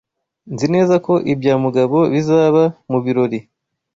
[0.53, 3.39] Nzi neza ko ibya Mugabo bizaba mu birori.